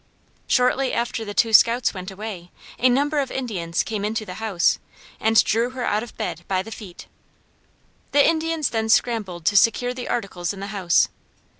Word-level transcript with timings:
Shortly 0.47 0.93
after 0.93 1.23
the 1.23 1.35
two 1.35 1.53
scouts 1.53 1.93
went 1.93 2.09
away, 2.09 2.49
a 2.79 2.89
number 2.89 3.19
of 3.19 3.29
Indians 3.29 3.83
came 3.83 4.03
into 4.03 4.25
the 4.25 4.41
house, 4.41 4.79
and 5.19 5.43
drew 5.43 5.69
her 5.69 5.83
out 5.85 6.01
of 6.01 6.17
bed, 6.17 6.41
by 6.47 6.63
the 6.63 6.71
feet. 6.71 7.05
The 8.11 8.27
Indians 8.27 8.71
then 8.71 8.89
scrambled 8.89 9.45
to 9.45 9.55
secure 9.55 9.93
the 9.93 10.09
articles 10.09 10.53
in 10.53 10.59
the 10.59 10.73
house. 10.73 11.07